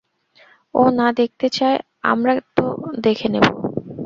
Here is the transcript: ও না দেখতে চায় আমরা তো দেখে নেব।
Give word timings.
ও 0.75 0.81
না 0.91 1.07
দেখতে 1.11 1.47
চায় 1.49 1.77
আমরা 2.03 2.33
তো 2.57 2.65
দেখে 2.99 3.27
নেব। 3.29 3.45